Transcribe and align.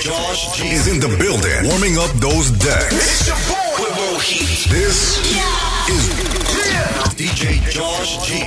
Josh 0.00 0.52
G 0.56 0.68
is 0.68 0.88
in 0.88 1.00
the 1.00 1.08
building, 1.16 1.68
warming 1.68 1.96
up 1.96 2.12
those 2.20 2.50
decks. 2.50 3.32
This 4.68 5.18
is 5.88 6.04
DJ 7.16 7.64
Josh 7.72 8.18
G. 8.28 8.44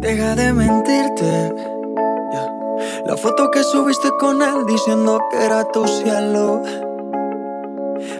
Deja 0.00 0.34
de 0.36 0.52
mentirte. 0.54 1.52
La 3.04 3.16
foto 3.18 3.50
que 3.50 3.62
subiste 3.62 4.10
con 4.18 4.40
él 4.40 4.64
diciendo 4.66 5.20
que 5.30 5.44
era 5.44 5.64
tu 5.70 5.86
cielo. 5.86 6.62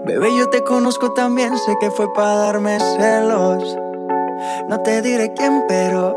Bebé, 0.04 0.36
yo 0.36 0.50
te 0.50 0.62
conozco 0.62 1.12
también, 1.14 1.56
sé 1.58 1.76
que 1.80 1.90
fue 1.90 2.12
para 2.12 2.36
darme 2.36 2.78
celos. 2.78 3.76
No 4.68 4.82
te 4.82 5.00
diré 5.00 5.32
quién, 5.32 5.64
pero 5.66 6.14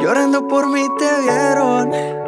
llorando 0.00 0.48
por 0.48 0.68
mí 0.68 0.86
te 0.98 1.20
vieron 1.22 2.27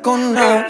con 0.00 0.32
nada. 0.34 0.61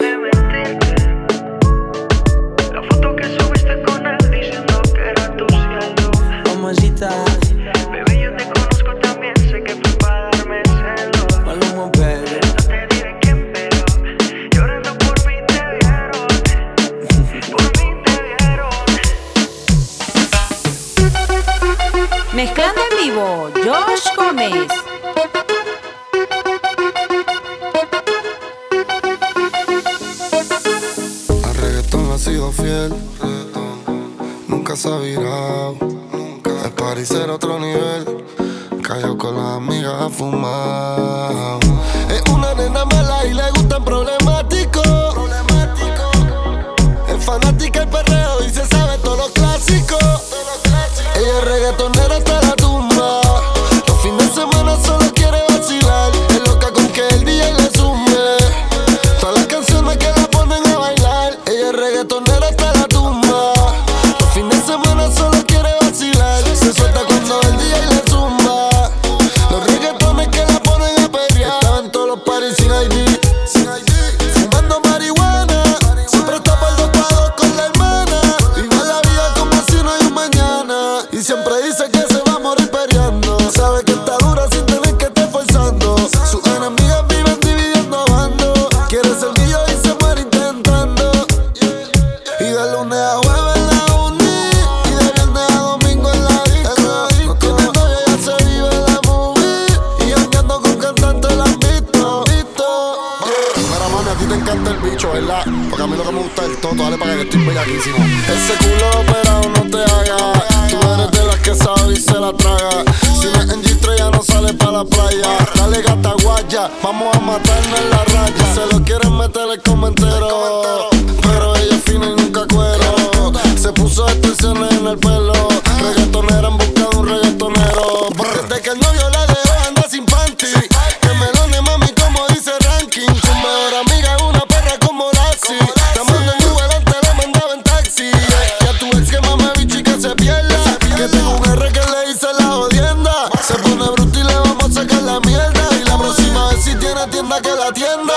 Que 141.03 141.09
tengo 141.09 141.31
un 141.31 141.43
R 141.43 141.69
que 141.73 141.81
le 141.81 142.11
hice 142.11 142.27
la 142.39 142.45
jodienda. 142.45 143.29
Se 143.45 143.55
pone 143.55 143.91
bruto 143.91 144.19
y 144.19 144.23
le 144.23 144.35
vamos 144.35 144.63
a 144.63 144.71
sacar 144.71 145.01
la 145.01 145.19
mierda. 145.19 145.67
Y 145.77 145.83
la 145.83 145.97
próxima 145.97 146.47
vez 146.47 146.63
si 146.63 146.73
tiene 146.75 147.05
tienda 147.07 147.41
que 147.41 147.49
la 147.49 147.73
tienda. 147.73 148.13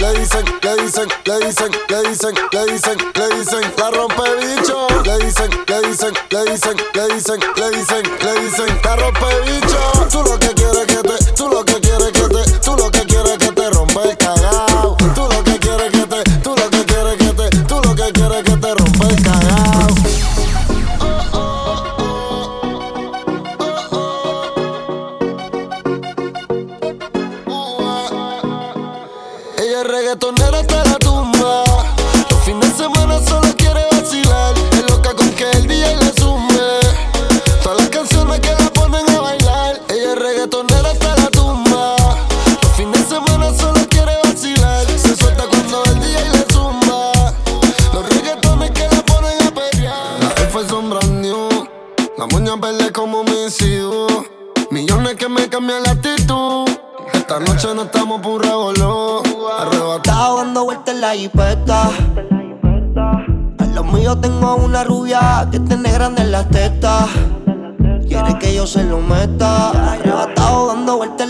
Le 0.00 0.18
dicen, 0.18 0.44
le 0.62 0.76
dicen, 0.82 1.08
le 1.26 1.46
dicen, 1.46 1.70
le 1.90 2.08
dicen, 2.08 2.34
le 2.52 2.72
dicen, 2.72 2.98
le 3.14 3.36
dicen, 3.36 3.74
la 3.76 3.90
rompe 3.90 4.22
bicho. 4.40 4.86
Le 5.04 5.18
dicen, 5.26 5.50
le 5.66 5.88
dicen, 5.88 6.14
le 6.30 6.44
dicen, 6.50 6.76
le 6.94 7.14
dicen, 7.14 7.40
le 7.54 7.70
dicen, 7.70 8.02
le 8.22 8.40
dicen, 8.40 8.80
la 8.82 8.96
rompe 8.96 9.40
bicho. 9.44 10.08
Tú 10.10 10.22
lo 10.22 10.38
que 10.38 10.53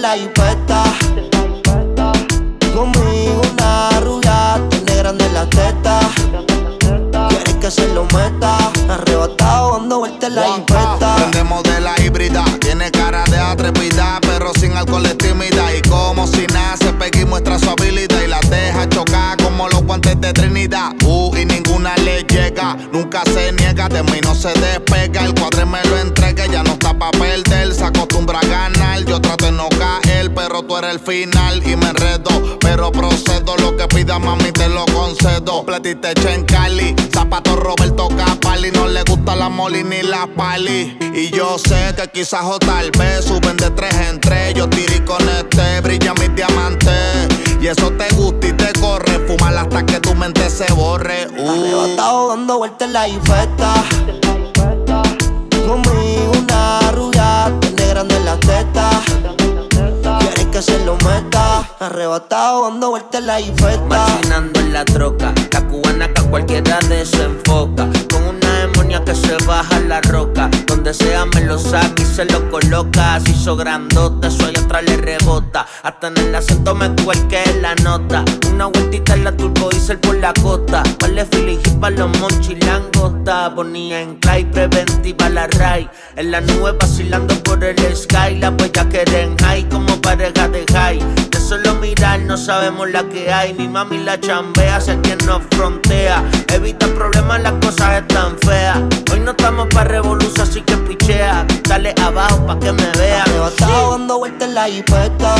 la 0.04 0.18
jipeta. 0.18 0.84
Conmigo 2.74 3.40
una 3.52 4.00
rubia 4.00 4.60
tiene 4.68 4.96
grande 4.96 5.24
en 5.24 5.32
las 5.32 5.48
tetas. 5.48 6.04
Quiere 7.30 7.58
que 7.58 7.70
se 7.70 7.88
lo 7.94 8.04
meta. 8.12 8.70
Arrebatado 8.90 9.78
dando 9.78 10.00
vueltas 10.00 10.30
la 10.30 10.44
jipeta. 10.56 11.16
Prendemos 11.16 11.62
de 11.62 11.80
la 11.80 11.94
híbrida, 12.02 12.44
tiene 12.60 12.90
cara 12.90 13.24
de 13.30 13.38
atrevida, 13.38 14.18
pero 14.20 14.52
sin 14.60 14.76
alcohol 14.76 15.06
es 15.06 15.16
tímida. 15.16 15.74
Y 15.74 15.80
como 15.88 16.26
si 16.26 16.46
nace, 16.52 16.92
pega 16.92 17.20
y 17.20 17.24
muestra 17.24 17.58
su 17.58 17.70
habilidad 17.70 18.20
y 18.22 18.28
la 18.28 18.40
deja 18.40 18.86
chocar 18.90 19.38
como 19.42 19.70
los 19.70 19.82
guantes 19.84 20.20
de 20.20 20.34
Trinidad. 20.34 20.92
Uh, 21.02 21.34
y 21.34 21.46
ninguna 21.46 21.96
le 21.96 22.24
llega, 22.24 22.76
nunca 22.92 23.22
se 23.32 23.52
niega, 23.52 23.88
de 23.88 24.02
mí 24.02 24.20
no 24.22 24.34
se 24.34 24.52
despega. 24.52 25.24
El 25.24 25.32
tú 30.66 30.76
eres 30.76 30.92
el 30.92 31.00
final 31.00 31.62
y 31.66 31.76
me 31.76 31.88
enredo. 31.88 32.58
Pero 32.60 32.90
procedo, 32.92 33.56
lo 33.56 33.76
que 33.76 33.86
pida 33.88 34.18
mami 34.18 34.52
te 34.52 34.68
lo 34.68 34.84
concedo. 34.86 35.64
Platiste 35.64 36.12
en 36.32 36.44
Cali, 36.44 36.94
zapato 37.12 37.56
Roberto 37.56 38.08
Capali, 38.08 38.70
no 38.70 38.86
le 38.86 39.02
gusta 39.04 39.34
la 39.36 39.48
moli 39.48 39.84
ni 39.84 40.02
la 40.02 40.26
pali. 40.26 40.98
Y 41.14 41.30
yo 41.30 41.58
sé 41.58 41.94
que 41.96 42.08
quizás 42.08 42.44
o 42.44 42.58
tal 42.58 42.90
vez 42.92 43.24
suben 43.24 43.56
de 43.56 43.70
tres 43.70 43.94
en 44.08 44.20
tres. 44.20 44.54
Yo 44.54 44.68
tiré 44.68 45.04
con 45.04 45.22
este, 45.28 45.80
brilla 45.80 46.14
mis 46.14 46.34
diamantes. 46.34 47.28
Y 47.60 47.66
eso 47.66 47.90
te 47.92 48.08
gusta 48.14 48.48
y 48.48 48.52
te 48.52 48.72
corre, 48.80 49.26
fumar 49.26 49.56
hasta 49.56 49.84
que 49.86 50.00
tu 50.00 50.14
mente 50.14 50.50
se 50.50 50.70
borre. 50.72 51.28
Uh. 51.38 51.48
Arrebatado 51.48 52.28
dando 52.28 52.58
vueltas 52.58 52.88
en 52.88 52.92
la 52.92 53.08
infesta. 53.08 53.84
Conmigo 55.66 56.32
una 56.38 56.92
rubia, 56.92 57.52
tiene 57.60 57.86
grande 57.86 58.16
en 58.16 58.24
las 58.26 58.40
tetas. 58.40 59.13
Que 60.54 60.62
se 60.62 60.84
lo 60.84 60.94
meta. 60.98 61.68
Arrebatado 61.80 62.70
dando 62.70 62.90
vueltas 62.90 63.24
la 63.24 63.40
infesta. 63.40 63.80
Machinando 63.88 64.60
en 64.60 64.72
la 64.72 64.84
troca, 64.84 65.34
la 65.50 65.66
cubana 65.66 66.06
que 66.14 66.22
cualquiera 66.22 66.78
desenfoca. 66.88 67.88
Con 68.12 68.22
una 68.22 68.60
demonia 68.60 69.04
que 69.04 69.16
se 69.16 69.36
baja 69.46 69.80
la 69.80 70.00
roca. 70.02 70.48
Donde 70.68 70.94
sea 70.94 71.26
me 71.26 71.40
lo 71.40 71.58
saca 71.58 72.00
y 72.00 72.04
se 72.04 72.24
lo 72.26 72.48
coloca. 72.52 73.18
Se 73.18 73.32
hizo 73.32 73.56
grandota, 73.56 74.28
allá 74.28 74.60
atrás 74.60 74.84
le 74.84 74.96
rebota. 74.96 75.66
Hasta 75.82 76.06
en 76.06 76.18
el 76.18 76.32
acento 76.36 76.72
me 76.72 76.88
cuelque 77.02 77.42
la 77.60 77.74
nota. 77.74 78.24
Una 78.48 78.66
vueltita 78.66 79.14
en 79.14 79.24
la 79.24 79.36
turbo 79.36 79.70
diesel 79.70 79.98
por 79.98 80.13
la 80.24 80.32
costa. 80.42 80.82
Vale 81.00 81.26
Philly 81.26 81.58
para 81.80 81.96
los 81.96 82.18
monchilangos. 82.18 83.12
Ponía 83.54 84.00
en 84.00 84.16
clay, 84.16 84.44
preventiva 84.44 85.28
la 85.28 85.46
ray. 85.58 85.88
En 86.16 86.30
la 86.30 86.40
nube 86.40 86.72
vacilando 86.80 87.34
por 87.42 87.62
el 87.62 87.76
sky. 87.94 88.36
La 88.40 88.50
bella 88.50 88.88
quieren 88.88 89.36
high 89.38 89.68
como 89.68 90.00
pareja 90.00 90.48
de 90.48 90.64
high. 90.72 90.98
De 91.30 91.38
solo 91.38 91.74
mirar 91.74 92.20
no 92.20 92.38
sabemos 92.38 92.90
la 92.90 93.02
que 93.06 93.30
hay. 93.30 93.52
Mi 93.52 93.68
mami 93.68 93.98
la 93.98 94.18
chambea, 94.18 94.80
sé 94.80 94.98
quien 95.02 95.18
nos 95.26 95.42
frontea. 95.50 96.24
Evita 96.54 96.86
problemas, 96.86 97.42
las 97.42 97.52
cosas 97.64 98.00
están 98.00 98.38
feas. 98.46 98.78
Hoy 99.12 99.20
no 99.20 99.32
estamos 99.32 99.68
pa' 99.74 99.84
revolución, 99.84 100.48
así 100.48 100.62
que 100.62 100.76
pichea. 100.78 101.46
Dale 101.68 101.94
abajo 102.02 102.46
pa' 102.46 102.58
que 102.58 102.72
me 102.72 102.90
vea. 102.98 103.24
Arrebatado 103.24 103.90
dando 103.90 104.18
vueltas 104.18 104.48
en 104.48 104.54
la 104.54 104.64
jipeta. 104.68 105.34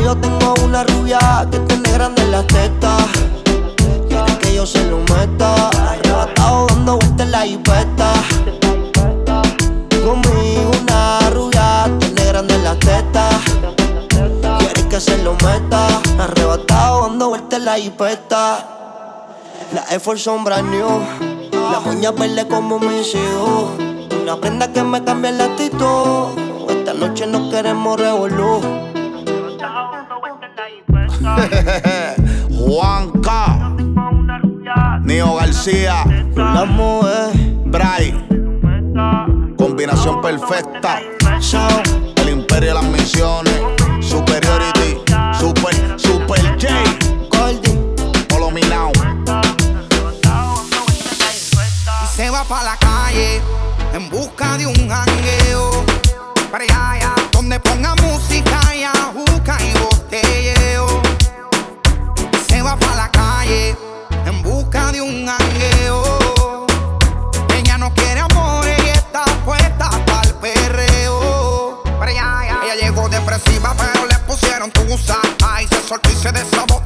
Míos 0.00 0.16
tengo 0.22 0.54
una 0.64 0.82
rubia 0.84 1.46
que 1.50 1.58
tiene 1.60 1.92
grande 1.92 2.22
en 2.22 2.30
las 2.30 2.46
tetas. 2.46 3.02
Quiere 4.08 4.38
que 4.38 4.54
yo 4.54 4.64
se 4.64 4.82
lo 4.86 4.98
meta. 4.98 5.68
Arrebatado 5.68 6.66
dando 6.68 6.96
vueltas 6.96 7.26
en 7.26 7.30
la 7.30 7.42
jipeta. 7.42 8.12
Conmigo 10.02 10.70
una 10.82 11.30
rubia 11.30 11.90
tiene 11.98 12.24
grande 12.24 12.54
en 12.54 12.64
las 12.64 12.78
tetas. 12.78 13.34
Quiere 14.58 14.88
que 14.88 15.00
se 15.00 15.22
lo 15.22 15.34
meta. 15.34 16.00
Arrebatado 16.18 17.02
dando 17.02 17.28
vueltas 17.28 17.58
en 17.58 17.64
la 17.66 17.74
jipeta. 17.74 18.66
La 19.74 20.00
Force 20.00 20.24
son 20.24 20.44
new. 20.44 21.00
La 21.70 21.80
moña 21.80 22.10
verde 22.12 22.48
como 22.48 22.78
mis 22.78 23.14
hijos. 23.14 23.72
Una 24.22 24.36
prenda 24.36 24.72
que 24.72 24.82
me 24.82 25.04
cambia 25.04 25.32
la 25.32 25.44
actitud. 25.44 26.38
Esta 26.70 26.94
noche 26.94 27.26
no 27.26 27.50
queremos 27.50 28.00
revolú. 28.00 28.62
Juanca, 32.50 33.74
Nio 35.02 35.34
García, 35.36 36.04
La 36.34 36.64
mujer, 36.64 37.30
Bray, 37.66 38.26
combinación 39.56 40.20
perfecta. 40.20 41.00
El 42.16 42.28
imperio 42.28 42.68
de 42.68 42.74
las 42.74 42.84
misiones, 42.84 43.60
superiority, 44.00 44.98
super, 45.38 45.74
super 45.98 46.40
J, 46.58 46.68
Goldie. 47.30 47.78
follow 48.28 48.50
me 48.50 48.60
now. 48.62 48.90
y 52.02 52.06
se 52.16 52.30
va 52.30 52.44
pa' 52.44 52.62
la 52.62 52.76
calle 52.76 53.40
en 53.94 54.08
busca 54.10 54.56
de 54.58 54.66
un 54.66 54.88
jangueo. 54.88 55.84
Para 56.50 56.64
allá, 56.64 56.90
allá, 56.92 57.14
donde 57.32 57.60
ponga 57.60 57.94
música 57.96 58.60
y 58.74 58.82
ajuca 58.84 59.56
y 59.62 59.78
botelleo. 59.78 60.59
La 62.70 63.10
calle 63.10 63.76
en 64.26 64.42
busca 64.42 64.92
de 64.92 65.02
un 65.02 65.26
jangueo. 65.26 66.66
Ella 67.56 67.76
no 67.78 67.92
quiere 67.92 68.20
amor 68.20 68.64
y 68.64 68.88
está 68.90 69.24
puesta 69.44 69.90
pa'l 70.06 70.32
perreo. 70.40 71.82
Para 71.98 72.12
allá, 72.12 72.38
allá. 72.38 72.58
Ella 72.62 72.74
llegó 72.76 73.08
depresiva, 73.08 73.74
pero 73.76 74.06
le 74.06 74.16
pusieron 74.20 74.70
tusa. 74.70 75.18
Ay, 75.44 75.66
se 75.66 75.82
soltó 75.82 76.10
y 76.10 76.14
se 76.14 76.30
desabotonó 76.30 76.79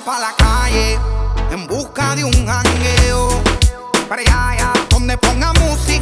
para 0.00 0.18
la 0.18 0.32
calle 0.36 0.98
en 1.50 1.66
busca 1.66 2.14
de 2.14 2.24
un 2.24 2.46
jangueo. 2.46 3.42
Para 4.08 4.22
allá, 4.22 4.72
donde 4.90 5.16
ponga 5.16 5.52
música 5.54 5.95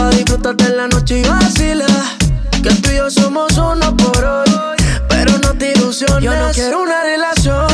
pa' 0.00 0.10
disfrutar 0.10 0.56
de 0.56 0.68
la 0.70 0.86
noche 0.88 1.20
y 1.20 1.24
vacila. 1.24 1.86
Que 2.62 2.70
tú 2.82 2.90
y 2.90 2.96
yo 2.96 3.10
somos 3.10 3.52
uno 3.58 3.96
por 3.96 4.24
hoy, 4.24 4.76
pero 5.08 5.32
no 5.38 5.50
te 5.58 5.72
ilusiones. 5.72 6.22
Yo 6.24 6.34
no 6.34 6.50
quiero 6.52 6.82
una 6.82 7.02
relación 7.02 7.69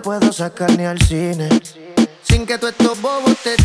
puedo 0.00 0.32
sacar 0.32 0.76
ni 0.76 0.84
al 0.84 1.00
cine. 1.00 1.48
Sin 2.22 2.46
que 2.46 2.58
tú 2.58 2.68
estos 2.68 3.00
bobos 3.00 3.36
te 3.42 3.59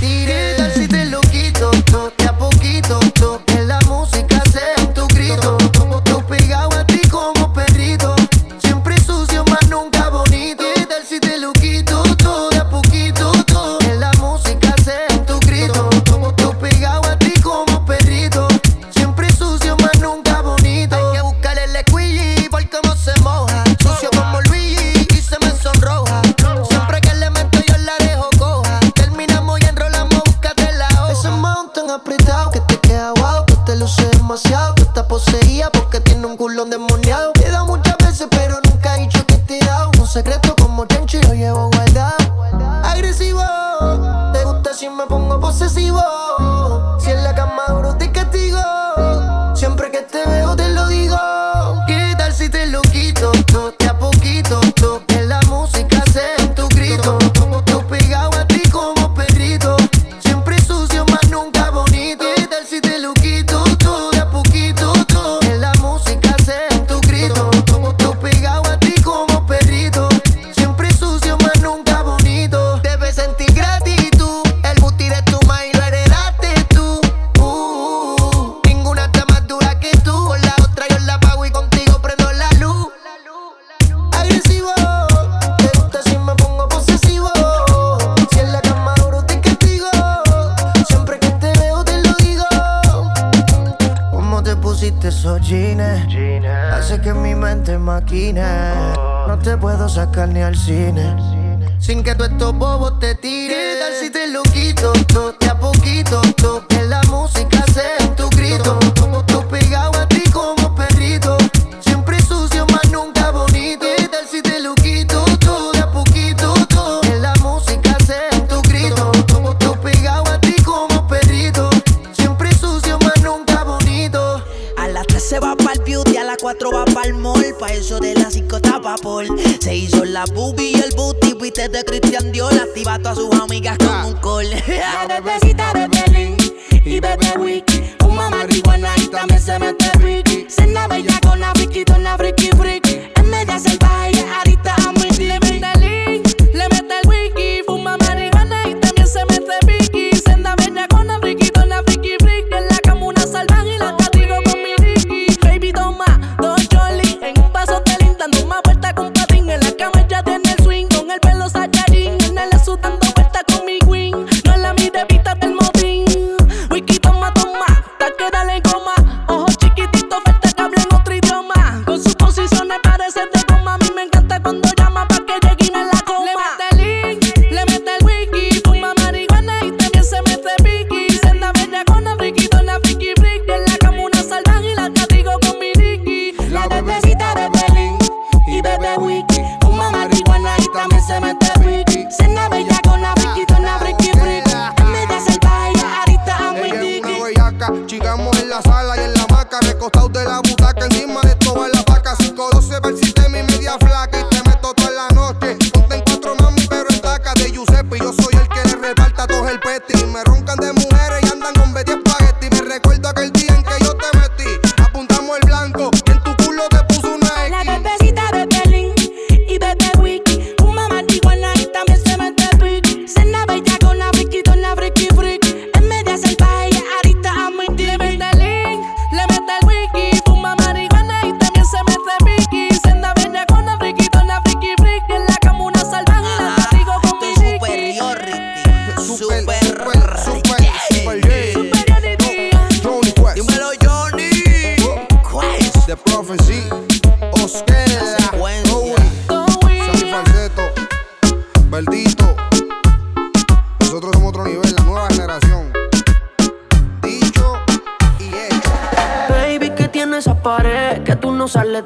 que 102.05 102.13
tú 102.13 102.24
estos 102.24 102.53
bobos 102.55 103.00
te 103.00 103.15
tiren. 103.15 103.50
¿Qué 103.50 103.77
tal 103.79 103.93
si 104.00 104.09
te 104.12 104.27
lo 104.27 104.43
quito? 104.43 104.93
Todo 105.07 105.31
de 105.31 105.50
a 105.50 105.59
poquito, 105.59 106.21
todo 106.38 106.65
que 106.67 106.83
la 106.83 107.01
música 107.03 107.65
sea 107.74 107.97
en 107.97 108.15
tu 108.15 108.29
grito. 108.29 108.77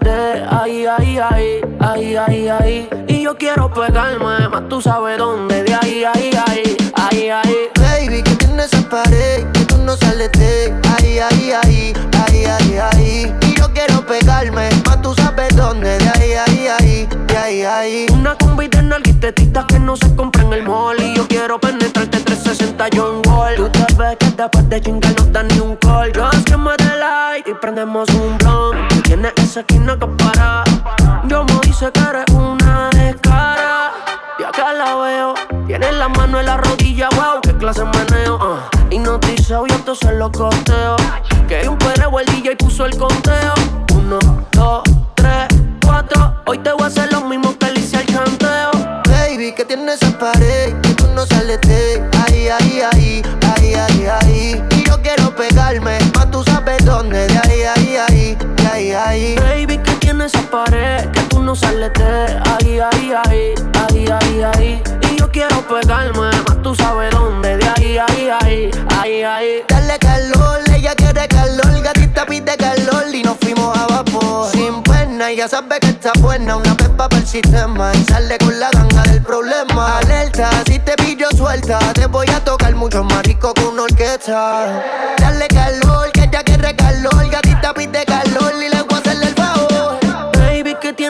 de 0.01 0.45
ay 0.49 0.85
ay, 0.85 1.19
ay 1.19 1.61
ay 1.79 2.15
ahí, 2.17 2.47
ahí. 2.49 2.89
Y 3.07 3.23
yo 3.23 3.35
quiero 3.37 3.71
pegarme, 3.71 4.47
más 4.49 4.67
tú 4.69 4.81
sabes 4.81 5.17
dónde, 5.17 5.63
de 5.63 5.73
ahí, 5.73 6.03
ahí, 6.03 6.31
ahí, 6.47 6.77
ahí, 6.95 7.29
ahí. 7.29 7.55
Baby, 7.75 8.23
que 8.23 8.35
tiene 8.35 8.63
esa 8.63 8.81
pared, 8.89 9.45
que 9.51 9.65
tú 9.65 9.77
no 9.77 9.95
sales 9.97 10.31
de 10.33 10.73
ahí, 10.97 11.19
ahí, 11.19 11.51
ahí, 11.51 11.93
ahí, 12.17 12.77
ahí. 12.77 13.35
Y 13.41 13.57
yo 13.57 13.71
quiero 13.73 14.05
pegarme, 14.05 14.69
más 14.85 15.01
tú 15.01 15.13
sabes 15.15 15.55
dónde, 15.55 15.97
de 15.97 16.09
ahí, 16.09 16.33
ahí, 16.33 16.67
ahí, 16.67 17.07
de 17.27 17.37
ahí, 17.37 17.63
ahí. 17.63 18.05
Una 18.13 18.35
combi 18.35 18.67
de 18.67 18.81
nalguitetitas 18.81 19.65
que 19.65 19.79
no 19.79 19.95
se 19.95 20.13
compra 20.15 20.43
en 20.43 20.53
el 20.53 20.63
mall. 20.63 20.99
Y 21.01 21.15
yo 21.15 21.27
quiero 21.27 21.59
penetrarte 21.59 22.19
360 22.19 22.87
John 22.93 23.21
Wall. 23.27 23.55
Tú 23.55 23.69
te 23.69 23.93
ves 23.95 24.17
que 24.17 24.29
después 24.31 24.69
de 24.69 24.81
chingar 24.81 25.13
no 25.17 25.25
dan 25.25 25.47
ni 25.49 25.59
un 25.59 25.75
call. 25.77 26.11
Yo 26.13 26.29
es 26.29 26.43
que 26.43 26.57
me 26.57 26.75
like 26.77 27.49
y 27.49 27.53
prendemos 27.53 28.09
un 28.09 28.37
blunt 28.37 28.88
dice 29.49 29.65
que 29.65 29.79
no. 29.79 29.97
Yo 31.27 31.43
me 31.43 31.59
dice 31.63 31.91
que 31.91 31.99
eres 32.01 32.25
una 32.35 32.89
descara. 32.91 33.91
Y 34.37 34.43
acá 34.43 34.73
la 34.73 34.95
veo, 34.95 35.33
tiene 35.65 35.91
la 35.91 36.07
mano 36.07 36.39
en 36.39 36.45
la 36.45 36.57
rodilla, 36.57 37.09
wow, 37.15 37.41
qué 37.41 37.57
clase 37.57 37.83
meneo. 37.83 38.35
Uh. 38.35 38.93
Hipnotizado 38.93 39.65
y 39.65 39.71
entonces 39.71 40.11
lo 40.13 40.31
costeo. 40.31 40.97
Que 41.47 41.55
hay 41.55 41.67
un 41.67 41.79
perreo, 41.79 42.19
el 42.19 42.27
DJ 42.27 42.57
puso 42.57 42.85
el 42.85 42.95
conteo. 42.95 43.55
Uno, 43.95 44.19
dos, 44.51 44.83
tres, 45.15 45.47
cuatro. 45.83 46.35
Hoy 46.45 46.59
te 46.59 46.71
voy 46.71 46.83
a 46.83 46.85
hacer 46.85 47.11
lo 47.11 47.21
mismo 47.21 47.57
que 47.57 47.71
le 47.71 47.79
hice 47.79 47.97
al 47.97 48.05
chanteo. 48.05 48.69
Baby, 49.09 49.53
que 49.53 49.65
tienes 49.65 49.99
esa 49.99 50.15
pared, 50.19 50.79
que 50.79 50.89
tú 50.93 51.07
no 51.15 51.25
sales 51.25 51.59
de 51.61 51.88
Baby, 59.09 59.79
¿qué 59.79 59.93
tiene 59.93 60.25
esa 60.25 60.39
pared? 60.51 61.09
Que 61.09 61.21
tú 61.21 61.41
no 61.41 61.55
sales 61.55 61.91
de 61.93 62.39
ahí, 62.45 62.79
ahí, 62.79 63.11
ahí, 63.25 63.55
ahí, 63.73 64.07
ahí, 64.07 64.43
ahí. 64.43 64.83
Y 65.09 65.15
yo 65.15 65.31
quiero 65.31 65.67
pegarme, 65.67 66.29
más 66.47 66.61
tú 66.61 66.75
sabes 66.75 67.09
dónde. 67.09 67.57
De 67.57 67.69
ahí, 67.69 67.97
ahí, 67.97 68.29
ahí, 68.39 68.71
ahí, 68.99 69.23
ahí. 69.23 69.63
Dale 69.67 69.97
calor, 69.97 70.59
ella 70.75 70.93
quiere 70.93 71.27
calor. 71.27 71.81
Gatita 71.81 72.23
pide 72.27 72.55
calor 72.55 73.05
y 73.11 73.23
nos 73.23 73.35
fuimos 73.37 73.75
a 73.75 73.87
vapor. 73.87 74.51
Sin 74.51 74.83
pena, 74.83 75.31
ella 75.31 75.47
sabe 75.47 75.79
que 75.79 75.87
está 75.87 76.11
buena. 76.19 76.57
Una 76.57 76.77
pepa 76.77 77.09
para 77.09 77.17
el 77.17 77.27
sistema 77.27 77.91
y 77.95 78.03
sale 78.03 78.37
con 78.37 78.59
la 78.59 78.69
ganga 78.69 79.01
del 79.01 79.23
problema. 79.23 79.97
Alerta, 79.97 80.51
si 80.67 80.77
te 80.77 80.95
pillo 80.97 81.31
suelta, 81.35 81.79
te 81.93 82.05
voy 82.05 82.27
a 82.29 82.43
tocar 82.43 82.75
mucho 82.75 83.03
más 83.03 83.23
rico 83.23 83.55
que 83.55 83.63
una 83.65 83.83
orquesta. 83.83 84.83
Dale 85.17 85.47
calor, 85.47 86.11
que 86.11 86.25
ella 86.25 86.43
quiere 86.43 86.75
calor. 86.75 87.27
Gatita 87.27 87.73
pide 87.73 88.05
calor 88.05 88.53
y 88.63 88.69
la 88.69 88.78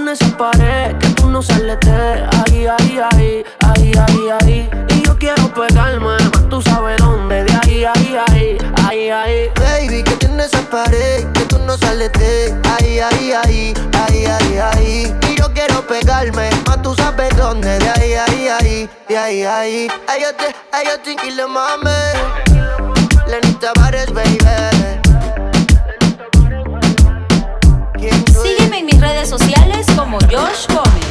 Tienes 0.10 0.24
esa 0.24 0.38
pared, 0.38 0.98
que 0.98 1.10
tú 1.10 1.30
no 1.30 1.40
sales 1.40 1.78
de 1.82 1.92
ahí, 1.92 2.66
ahí, 2.66 3.00
ahí, 3.12 3.46
ahí, 3.60 3.94
ahí, 3.96 4.30
ahí. 4.42 4.70
Y 4.96 5.06
yo 5.06 5.16
quiero 5.16 5.54
pegarme, 5.54 6.18
tú 6.50 6.64
sabes 6.64 6.98
dónde, 6.98 7.44
de 7.44 7.54
ahí, 7.54 7.86
ahí, 7.86 8.18
ahí, 8.28 8.58
ahí, 8.88 9.10
ahí. 9.12 9.50
Baby, 9.54 10.02
que 10.02 10.16
tienes 10.16 10.48
esa 10.48 10.68
pared, 10.68 11.28
que 11.34 11.42
tú 11.42 11.60
no 11.60 11.78
sales 11.78 12.12
de 12.14 12.60
ahí, 12.72 13.00
ahí, 13.00 13.34
ahí, 13.34 13.74
ahí, 13.94 14.26
ahí, 14.26 14.58
ahí. 14.58 15.16
Y 15.30 15.36
yo 15.36 15.54
quiero 15.54 15.86
pegarme, 15.86 16.50
más 16.66 16.82
tú 16.82 16.96
sabes 16.96 17.30
dónde, 17.38 17.78
de 17.78 17.90
ahí, 17.90 18.14
ahí, 18.14 18.48
ahí, 18.48 18.90
de 19.08 19.16
ahí, 19.16 19.44
ahí. 19.44 19.88
Ay, 20.08 20.22
yo 20.24 20.34
te, 20.34 20.56
ay, 20.72 20.88
yo 20.88 21.00
te 21.02 21.32
le 21.32 21.46
mame. 21.46 21.92
Lenny 23.28 23.54
Tavares, 23.60 24.12
baby. 24.12 24.40
Sígueme 28.00 28.59
en 28.59 28.59
mis 29.00 29.08
redes 29.08 29.30
sociales 29.30 29.86
como 29.96 30.18
Josh 30.20 30.68
Gómez. 30.68 31.06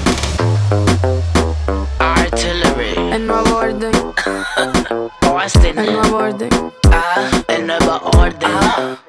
Artillery. 1.98 3.12
El 3.12 3.26
nuevo 3.26 3.56
orden. 3.56 3.92
Austin. 5.22 5.78
El 5.78 5.92
nuevo 5.92 6.16
orden. 6.16 6.50
Ah, 6.90 7.30
el 7.48 7.66
nuevo 7.66 8.00
orden. 8.18 9.07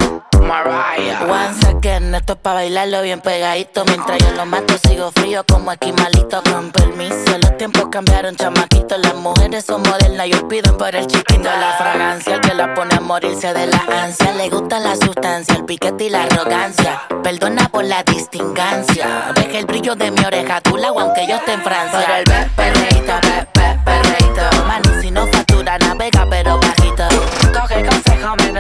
Mariah. 0.50 1.28
Once 1.30 1.64
again, 1.68 2.16
esto 2.16 2.34
es 2.34 2.40
pa' 2.40 2.56
bailarlo 2.56 3.04
bien 3.04 3.22
pegadito. 3.22 3.86
Mientras 3.86 4.18
yo 4.18 4.32
lo 4.32 4.48
mato, 4.48 4.74
sigo 4.80 5.12
frío 5.12 5.46
como 5.48 5.72
esquimalito. 5.72 6.42
Con 6.42 6.72
permiso, 6.72 7.38
los 7.40 7.56
tiempos 7.58 7.90
cambiaron, 7.92 8.36
chamaquito. 8.36 8.98
Las 8.98 9.14
mujeres 9.14 9.64
son 9.66 9.84
modernas 9.84 10.26
y 10.26 10.34
piden 10.50 10.76
por 10.76 10.96
el 10.96 11.06
chiquito. 11.06 11.44
La 11.44 11.76
fragancia, 11.78 12.34
el 12.34 12.42
que 12.42 12.56
la 12.56 12.74
pone 12.74 12.96
a 12.96 13.00
morirse 13.00 13.54
de 13.54 13.68
la 13.68 13.84
ansia. 14.04 14.34
Le 14.34 14.50
gusta 14.50 14.80
la 14.80 14.96
sustancia, 14.96 15.54
el 15.54 15.66
piquete 15.66 16.06
y 16.06 16.10
la 16.10 16.24
arrogancia. 16.24 17.04
Perdona 17.22 17.70
por 17.70 17.84
la 17.84 18.02
distingancia. 18.02 19.32
Deja 19.36 19.60
el 19.60 19.68
brillo 19.68 19.94
de 19.94 20.10
mi 20.10 20.26
oreja, 20.26 20.62
tú 20.62 20.78
la 20.78 20.88
aunque 20.88 21.28
yo 21.28 21.36
esté 21.36 21.54
en 21.54 21.62
Francia. 21.62 22.08
Por 22.08 22.16
el 22.16 22.24
be, 22.26 22.50
perreíto, 22.56 23.14
be, 23.22 23.48
be, 23.54 23.80
perreíto. 23.86 24.66
Mani, 24.66 25.00
si 25.00 25.12
no 25.12 25.28
factura, 25.28 25.78
navega, 25.78 26.26
pero 26.28 26.60
bajito. 26.60 27.08
Coge 27.54 27.86
consejo, 27.86 28.36
menorcito. 28.38 28.59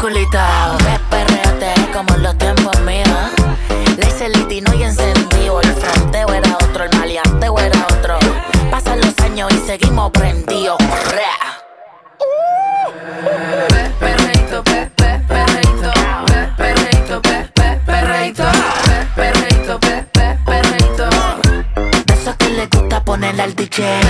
Culito. 0.00 0.38
Perreate 1.10 1.74
como 1.92 2.14
en 2.14 2.22
los 2.22 2.38
tiempos 2.38 2.80
míos. 2.80 3.06
Le 3.98 4.08
hice 4.08 4.26
el 4.26 4.32
litino 4.32 4.72
y 4.74 4.84
encendido. 4.84 5.60
El 5.60 5.72
fronteo 5.74 6.28
era 6.28 6.54
otro, 6.54 6.84
el 6.84 6.98
maleanteo 6.98 7.58
era 7.58 7.86
otro. 7.92 8.18
Pasan 8.70 9.00
los 9.00 9.18
años 9.18 9.52
y 9.52 9.58
seguimos 9.66 10.10
prendidos. 10.12 10.78
Pe, 13.68 13.90
perreíto, 14.00 14.64
pe, 14.64 14.90
pe, 14.96 15.20
perreíto. 15.28 15.92
Pe, 16.26 16.48
perreíto, 16.56 17.22
pe, 17.22 17.50
pe, 17.54 17.80
perreíto. 17.86 18.44
Pe, 18.86 19.06
perreíto, 19.16 19.80
pe, 19.80 20.04
pe, 20.12 20.38
perreíto. 20.46 21.08
De 22.06 22.14
esos 22.14 22.36
que 22.36 22.48
le 22.50 22.66
gusta 22.66 23.04
ponerle 23.04 23.42
al 23.42 23.54
DJ. 23.54 24.09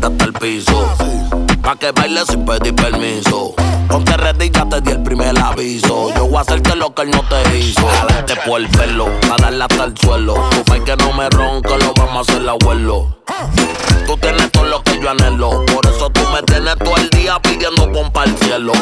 tú 0.00 0.08
des 0.10 0.20
al 0.20 0.32
piso. 0.32 0.88
Pa' 1.62 1.76
que 1.76 1.92
bailes 1.92 2.26
sin 2.28 2.44
pedir 2.44 2.74
permiso. 2.74 3.54
Ponte 3.88 4.16
ready, 4.16 4.50
ya 4.50 4.68
te 4.68 4.80
di 4.80 4.90
el 4.92 5.02
primer 5.02 5.38
aviso. 5.38 6.12
Yo 6.14 6.26
voy 6.26 6.36
a 6.36 6.40
hacerte 6.40 6.76
lo 6.76 6.94
que 6.94 7.02
él 7.02 7.10
no 7.10 7.22
te 7.22 7.58
hizo. 7.58 7.86
Jalarte 7.86 8.34
por 8.46 8.60
el 8.60 8.68
pelo, 8.68 9.06
pa' 9.28 9.36
darle 9.36 9.64
hasta 9.64 9.84
el 9.84 9.96
suelo. 9.96 10.34
Tu 10.50 10.62
pa' 10.64 10.84
que 10.84 10.96
no 10.96 11.12
me 11.12 11.28
ronca, 11.30 11.76
lo 11.76 11.92
vamos 11.94 12.28
a 12.28 12.32
hacer 12.32 12.48
abuelo. 12.48 13.16
Tú 14.06 14.16
tienes 14.18 14.50
todo 14.52 14.64
lo 14.64 14.82
que 14.82 15.00
yo 15.00 15.10
anhelo. 15.10 15.64
Por 15.66 15.86
eso 15.86 16.10
tú 16.10 16.20
me 16.32 16.42
tienes 16.42 16.76
todo 16.78 16.96
el 16.96 17.10
día 17.10 17.40
pidiendo 17.42 17.90
pompa 17.92 18.22
al 18.22 18.36
cielo. 18.38 18.72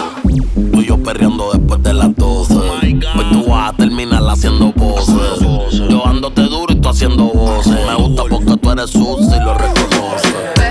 Tú 0.73 0.81
y 0.81 0.87
yo 0.87 1.03
perreando 1.03 1.53
después 1.53 1.83
de 1.83 1.95
las 1.95 2.15
12. 2.15 2.55
Hoy 2.55 3.01
tú 3.33 3.47
vas 3.49 3.73
a 3.73 3.77
terminar 3.77 4.23
haciendo 4.29 4.73
voces. 4.73 5.41
Yo 5.89 6.07
ándote 6.07 6.43
duro 6.43 6.73
y 6.73 6.77
tú 6.77 6.89
haciendo 6.89 7.25
voces. 7.25 7.75
Me 7.87 7.95
gusta 7.95 8.25
porque 8.29 8.57
tú 8.57 8.71
eres 8.73 8.91
sucia 8.91 9.37
y 9.37 9.41
lo 9.41 9.55
reconoces. 9.55 10.64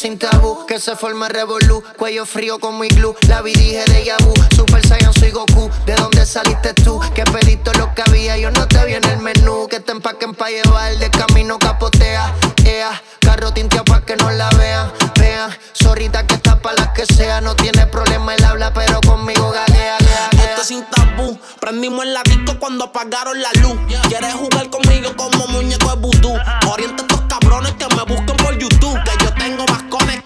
Sin 0.00 0.18
tabú 0.18 0.64
que 0.64 0.80
se 0.80 0.96
forma 0.96 1.28
revolú. 1.28 1.84
Cuello 1.98 2.24
frío 2.24 2.58
como 2.58 2.84
iglú. 2.84 3.14
La 3.28 3.42
vi 3.42 3.52
dije 3.52 3.84
de 3.84 4.06
Yabu. 4.06 4.32
Super 4.56 4.86
Saiyan 4.86 5.12
soy 5.12 5.30
Goku. 5.30 5.70
¿De 5.84 5.94
dónde 5.94 6.24
saliste 6.24 6.72
tú? 6.72 6.98
Que 7.14 7.24
pediste 7.24 7.70
lo 7.76 7.94
que 7.94 8.02
había. 8.06 8.38
Yo 8.38 8.50
no 8.50 8.66
te 8.66 8.82
vi 8.86 8.94
en 8.94 9.04
el 9.04 9.18
menú. 9.18 9.68
Que 9.68 9.78
te 9.80 9.92
empaquen 9.92 10.34
pa' 10.34 10.48
llevar. 10.48 10.96
De 10.96 11.10
camino 11.10 11.58
capotea. 11.58 12.34
Ea. 12.64 13.02
Carro 13.20 13.52
tinteado 13.52 13.84
pa' 13.84 14.00
que 14.00 14.16
no 14.16 14.30
la 14.30 14.48
vean. 14.52 14.90
Vean. 15.18 15.50
Zorrita 15.74 16.26
que 16.26 16.34
está 16.34 16.62
pa' 16.62 16.72
las 16.72 16.88
que 16.92 17.04
sea. 17.04 17.42
No 17.42 17.54
tiene 17.54 17.86
problema 17.86 18.34
el 18.34 18.44
habla, 18.44 18.72
pero 18.72 19.02
conmigo 19.02 19.50
gaguea, 19.50 19.98
gaguea, 20.00 20.50
Esto 20.50 20.64
sin 20.64 20.82
tabú. 20.86 21.38
Prendimos 21.60 22.06
en 22.06 22.14
la 22.14 22.22
disco 22.22 22.58
cuando 22.58 22.84
apagaron 22.84 23.38
la 23.38 23.50
luz. 23.60 23.76
Quieres 24.08 24.32
jugar 24.32 24.70
conmigo 24.70 25.14
como 25.14 25.46
muñeco 25.48 25.90
de 25.90 25.96
vudú. 25.96 26.34
Orienta 26.70 27.02
a 27.02 27.06
estos 27.06 27.20
cabrones 27.28 27.74
que 27.74 27.86
me 27.94 28.02
busquen 28.04 28.36
por 28.38 28.56
YouTube 28.56 28.98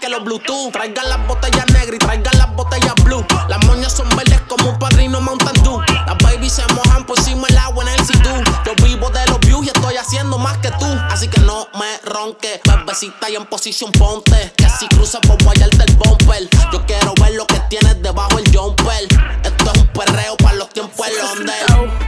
que 0.05 0.09
los 0.09 0.23
Bluetooth. 0.23 0.71
Traigan 0.71 1.09
las 1.09 1.27
botellas 1.27 1.65
negras 1.67 1.95
y 1.95 1.97
traigan 1.97 2.37
las 2.37 2.53
botellas 2.55 2.93
blue. 3.03 3.25
Las 3.47 3.63
moñas 3.65 3.91
son 3.91 4.07
verdes 4.15 4.39
como 4.47 4.69
un 4.69 4.79
padrino 4.79 5.19
Mountain 5.21 5.63
Dew. 5.63 5.81
Las 6.05 6.17
babies 6.19 6.53
se 6.53 6.65
mojan 6.73 7.05
por 7.05 7.17
encima 7.17 7.47
el 7.47 7.57
agua 7.57 7.83
en 7.83 7.99
el 7.99 8.05
situ. 8.05 8.29
Yo 8.65 8.75
vivo 8.83 9.09
de 9.09 9.25
los 9.27 9.39
views 9.39 9.65
y 9.65 9.69
estoy 9.69 9.97
haciendo 9.97 10.37
más 10.37 10.57
que 10.57 10.69
tú. 10.71 10.85
Así 11.09 11.27
que 11.27 11.39
no 11.41 11.67
me 11.79 11.97
ronques, 12.03 12.61
bebecita 12.65 13.29
y 13.29 13.35
en 13.35 13.45
posición 13.45 13.91
ponte. 13.93 14.53
Que 14.55 14.69
si 14.69 14.87
cruzas 14.89 15.21
pues 15.21 15.37
por 15.37 15.43
guayarte 15.43 15.83
el 15.83 15.95
bumper. 15.95 16.49
Yo 16.71 16.85
quiero 16.85 17.13
ver 17.21 17.33
lo 17.33 17.47
que 17.47 17.59
tienes 17.69 18.01
debajo 18.01 18.37
el 18.37 18.55
jumper. 18.55 19.07
Esto 19.43 19.71
es 19.73 19.81
un 19.81 19.87
perreo 19.87 20.37
para 20.37 20.55
los 20.55 20.69
tiempos 20.69 21.07
del 21.07 22.04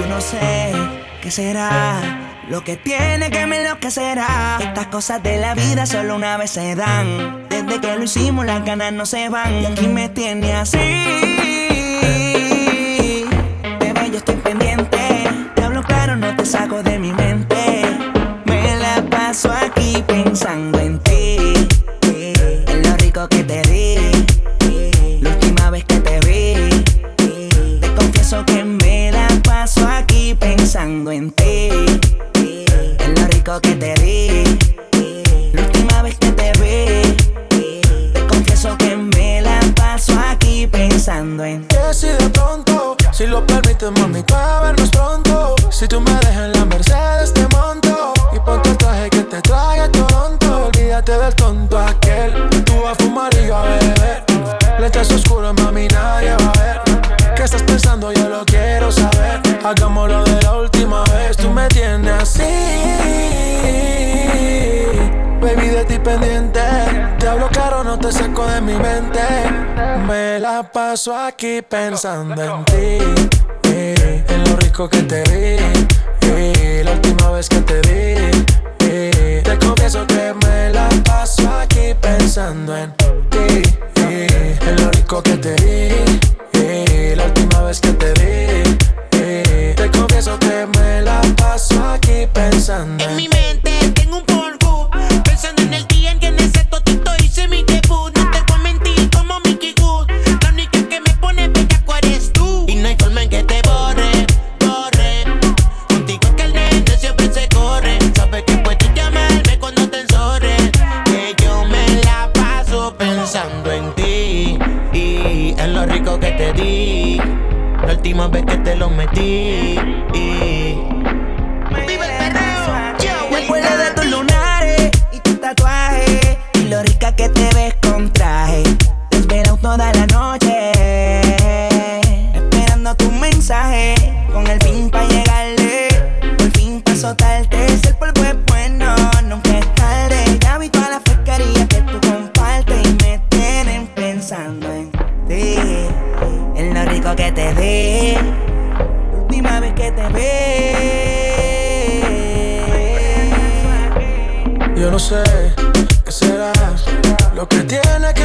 Yo 0.00 0.06
no 0.06 0.18
sé 0.22 0.72
qué 1.20 1.30
será 1.30 2.00
lo 2.48 2.64
que 2.64 2.78
tiene 2.78 3.30
que 3.30 3.44
me 3.44 3.62
lo 3.68 3.78
que 3.80 3.90
será. 3.90 4.56
Estas 4.58 4.86
cosas 4.86 5.22
de 5.22 5.36
la 5.36 5.54
vida 5.54 5.84
solo 5.84 6.16
una 6.16 6.38
vez 6.38 6.52
se 6.52 6.74
dan. 6.74 7.46
Desde 7.50 7.82
que 7.82 7.96
lo 7.96 8.04
hicimos 8.04 8.46
las 8.46 8.64
ganas 8.64 8.94
no 8.94 9.04
se 9.04 9.28
van 9.28 9.60
y 9.60 9.66
aquí 9.66 9.88
me 9.88 10.08
tiene 10.08 10.54
así 10.54 11.19
paso 70.62 71.16
aquí 71.16 71.62
pensando 71.62 72.42
en 72.42 72.64
ti. 72.64 72.98
Eh, 73.64 74.24
en 74.28 74.44
lo 74.44 74.56
rico 74.56 74.88
que 74.88 75.02
te 75.02 75.22
di. 75.22 75.56
Eh, 76.22 76.82
la 76.84 76.92
última 76.92 77.30
vez 77.30 77.48
que 77.48 77.60
te 77.60 77.80
di. 77.82 78.44
Eh, 78.80 79.42
te 79.44 79.58
confieso 79.58 80.06
que 80.06 80.34
me 80.44 80.70
la 80.70 80.88
paso 81.04 81.48
aquí 81.48 81.94
pensando 82.00 82.76
en 82.76 82.92
ti. 83.30 83.62
Eh, 83.96 84.58
en 84.66 84.76
lo 84.82 84.90
rico 84.90 85.22
que 85.22 85.36
te 85.36 85.54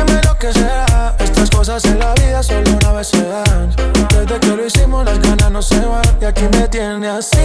dime 0.05 0.21
lo 0.23 0.37
que 0.37 0.53
será. 0.53 1.15
Estas 1.19 1.49
cosas 1.49 1.83
en 1.85 1.99
la 1.99 2.13
vida 2.13 2.43
solo 2.43 2.69
una 2.71 2.91
vez 2.93 3.07
se 3.07 3.23
dan. 3.23 3.73
Desde 4.09 4.39
que 4.39 4.47
lo 4.47 4.65
hicimos, 4.65 5.05
las 5.05 5.19
ganas 5.19 5.51
no 5.51 5.61
se 5.61 5.79
van. 5.79 6.03
Y 6.21 6.25
aquí 6.25 6.43
me 6.51 6.67
tiene 6.67 7.07
así. 7.07 7.37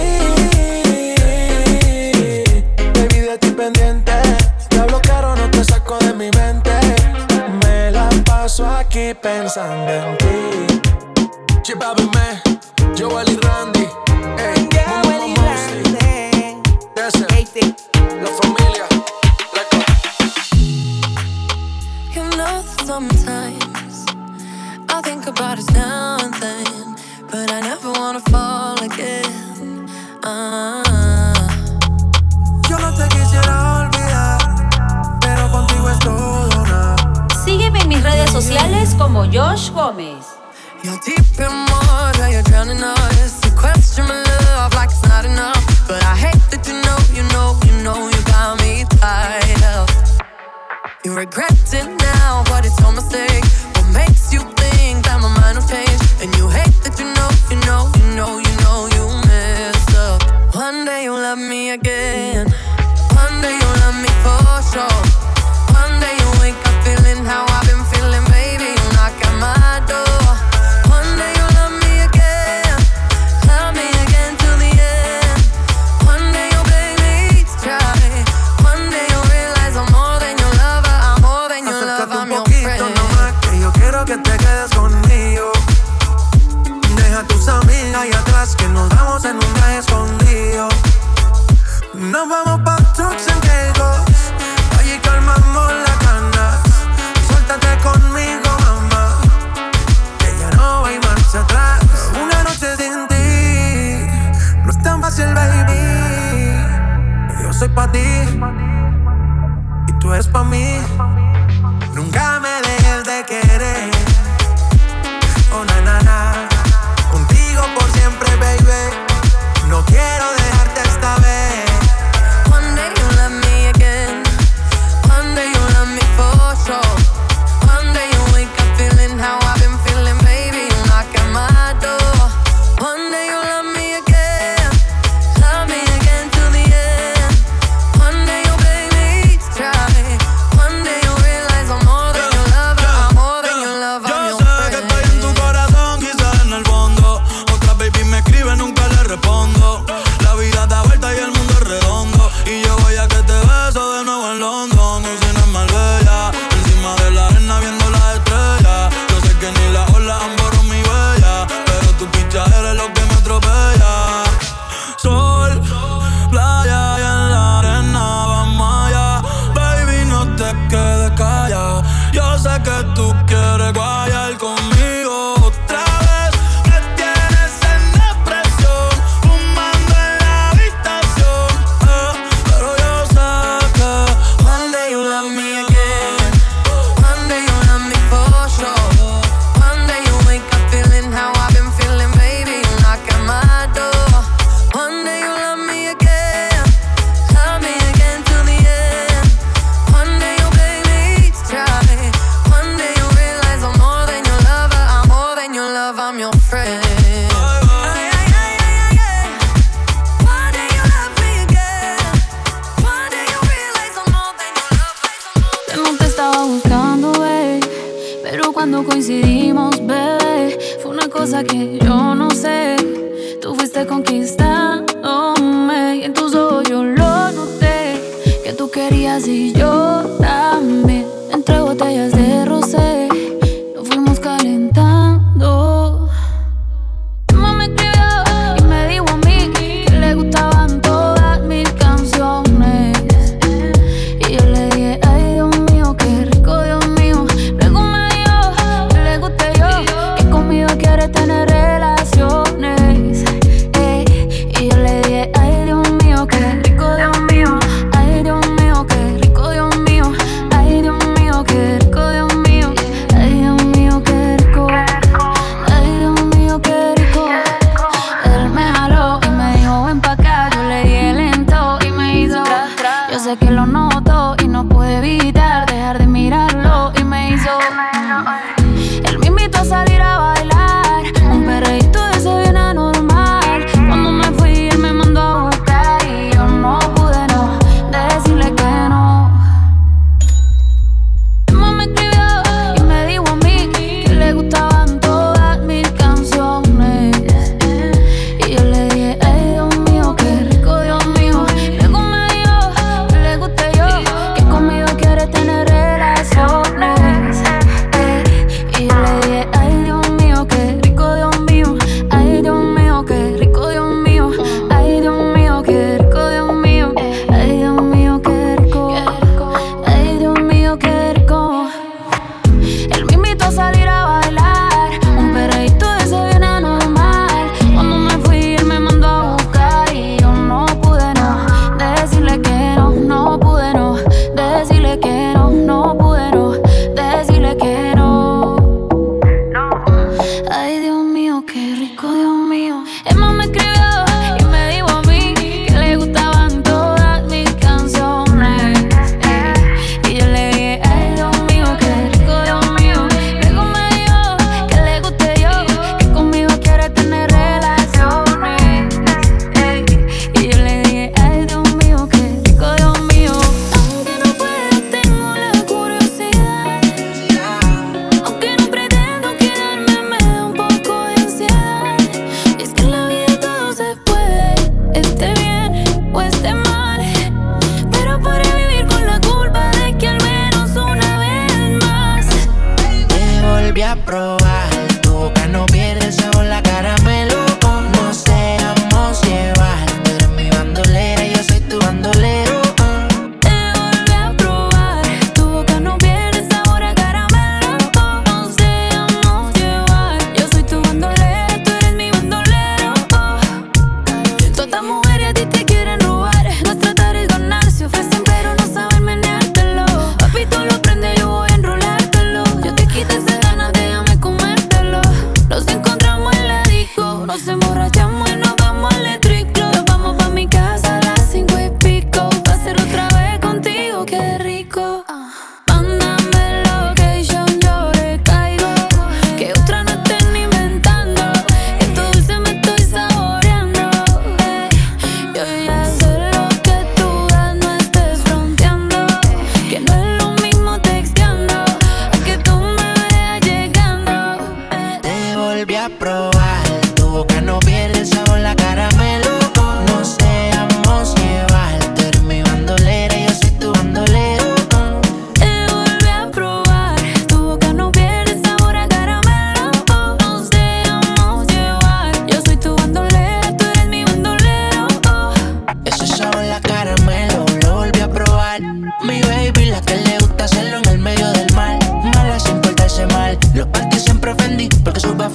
Baby, 2.94 3.20
de 3.20 3.38
ti 3.40 3.50
pendiente. 3.50 4.12
Te 4.68 4.78
hablo 4.78 5.00
caro, 5.02 5.36
no 5.36 5.50
te 5.50 5.64
saco 5.64 5.98
de 5.98 6.12
mi 6.12 6.30
mente. 6.30 6.72
Me 7.64 7.90
la 7.90 8.08
paso 8.24 8.66
aquí 8.66 9.14
pensando 9.14 9.92
en 9.92 10.18
ti. 10.18 10.80
Chip, 11.62 11.82
yo 12.94 13.08
Wally 13.08 13.36
Randy. 13.36 14.09
sometimes. 23.08 24.04
I 24.88 25.00
think 25.02 25.26
about 25.26 25.58
it 25.58 25.70
now 25.72 26.18
and 26.20 26.34
then, 26.34 26.96
but 27.30 27.50
I 27.50 27.60
never 27.60 27.90
wanna 27.92 28.20
fall 28.32 28.76
again. 28.82 29.88
Uh 30.22 30.82
-huh. 30.84 31.34
Yo 32.68 32.76
no 32.78 32.90
te 32.98 33.06
quisiera 33.08 33.54
olvidar, 33.80 34.40
pero 35.20 35.50
contigo 35.50 35.88
es 35.90 35.98
todo 35.98 36.64
nada. 36.64 36.96
Sígueme 37.44 37.80
en 37.80 37.88
mis 37.88 38.02
redes 38.02 38.30
sociales 38.30 38.94
como 38.98 39.24
Josh 39.24 39.70
Gómez. 39.72 40.24
You're 40.82 41.00
deep 41.06 41.38
in 41.38 41.54
water, 41.70 42.28
you're 42.32 42.48
drowning 42.50 42.82
us. 42.82 43.32
You 43.44 43.52
question 43.64 44.06
my 44.06 44.22
love 44.26 44.72
like 44.74 44.90
it's 44.94 45.06
not 45.08 45.24
enough. 45.24 45.62
But 45.88 46.02
I 46.02 46.14
hate 46.24 46.42
that 46.50 46.66
you 46.68 46.76
know, 46.84 46.98
you 47.16 47.24
know, 47.32 47.48
you 47.66 47.74
know 47.84 48.08
you 48.14 48.20
got 48.32 48.58
me 48.62 48.84
tied 49.00 49.62
up. 49.76 49.88
You 51.04 51.14
regret 51.16 51.72
it 51.72 51.88
now. 51.98 52.49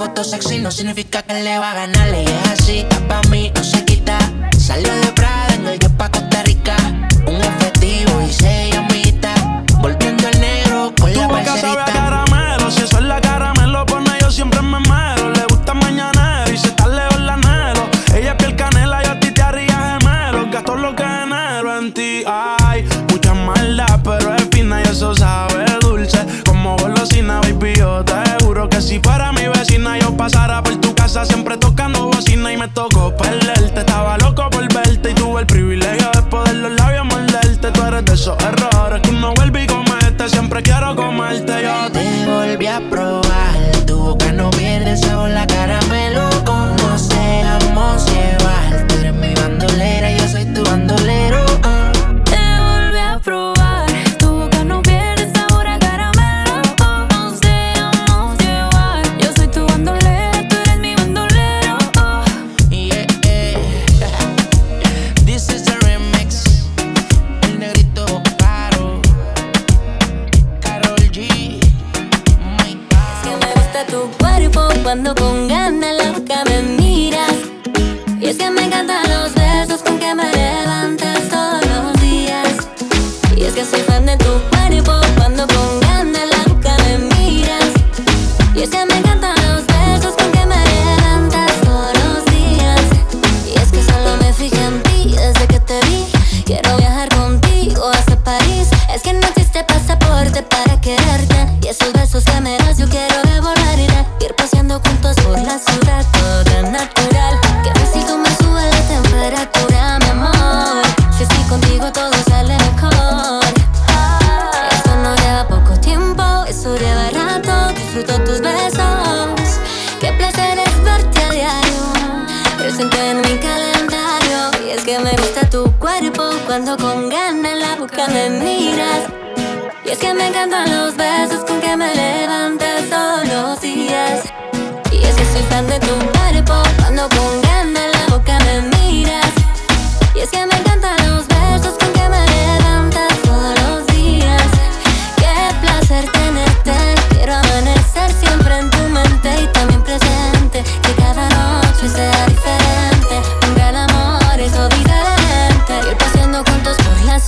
foto 0.05 0.23
sexy 0.23 0.59
no 0.59 0.69
significa 0.69 1.23
que 1.23 1.33
le 1.33 1.57
va 1.57 1.71
a 1.71 1.73
ganar. 1.73 2.09
Y 2.13 2.25
es 2.25 2.51
así, 2.51 2.79
está 2.79 2.99
pa' 3.07 3.21
mí, 3.29 3.51
no 3.55 3.63
se 3.63 3.83
quita. 3.85 4.17
Salió 4.57 4.93
de 4.93 5.11
Prada 5.13 5.55
en 5.55 5.67
el 5.67 5.79
pa' 5.79 6.09
Costa 6.09 6.43
Rica. 6.43 6.75
Un 7.25 7.41
efectivo 7.41 8.21
y 8.21 8.31
seis 8.31 8.75
amitas. 8.75 9.35
Volviendo 9.79 10.27
al 10.27 10.39
negro 10.39 10.93
con 10.99 11.11
la 11.11 11.27
parcerita. 11.27 12.04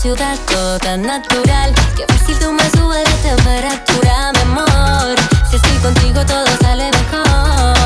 ciudad, 0.07 0.37
todo 0.47 0.97
natural. 0.97 1.73
Qué 1.97 2.05
fácil 2.07 2.39
tú 2.39 2.53
me 2.53 2.63
subes 2.69 3.03
de 3.03 3.29
temperatura, 3.29 4.31
mi 4.35 4.41
amor. 4.41 5.15
Si 5.49 5.57
estoy 5.57 5.77
contigo, 5.79 6.25
todo 6.25 6.45
sale 6.61 6.89
mejor. 6.91 7.77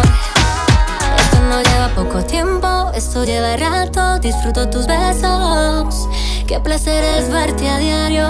Esto 1.18 1.40
no 1.50 1.64
lleva 1.64 1.90
poco 1.96 2.24
tiempo, 2.24 2.92
esto 2.94 3.24
lleva 3.24 3.58
rato. 3.58 4.20
Disfruto 4.20 4.70
tus 4.70 4.86
besos. 4.86 6.08
Qué 6.48 6.60
placer 6.60 7.04
es 7.18 7.32
verte 7.32 7.68
a 7.68 7.78
diario 7.80 8.28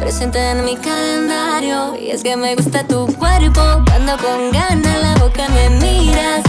presente 0.00 0.38
en 0.50 0.64
mi 0.64 0.76
calendario 0.76 1.94
Y 1.96 2.10
es 2.10 2.22
que 2.22 2.36
me 2.36 2.56
gusta 2.56 2.86
tu 2.86 3.06
cuerpo 3.16 3.62
Cuando 3.86 4.16
con 4.18 4.50
ganas 4.50 5.00
la 5.02 5.14
boca 5.22 5.46
me 5.50 5.70
miras 5.70 6.42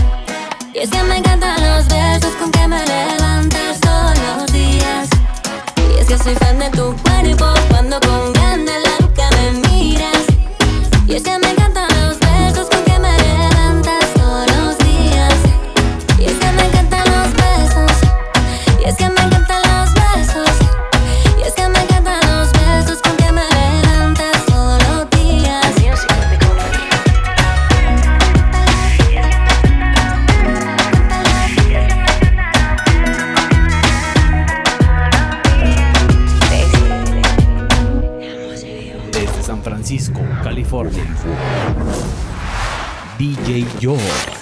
Y 0.74 0.80
es 0.80 0.90
que 0.90 1.04
me 1.04 1.18
encantan 1.18 1.62
los 1.62 1.88
besos 1.88 2.34
con 2.40 2.52
que 2.52 2.68
me 2.68 2.84
levantas 2.86 3.80
todos 3.82 4.14
los 4.18 4.55
sabes 6.06 6.18
que 6.18 6.24
soy 6.24 6.36
fan 6.36 6.60
de 6.60 6.70
tu 6.72 6.96
cuerpo 7.04 7.46
cuando 7.70 8.00
con 8.02 8.34
ganas 8.34 8.82
la 8.84 9.06
boca 9.06 9.30
me 9.38 9.52
miras. 9.68 10.26
Y 11.08 11.16
es 11.16 11.24
que 11.24 11.38
me 11.40 11.52
encanta 11.52 11.75
DJ 43.18 43.64
George. 43.80 44.35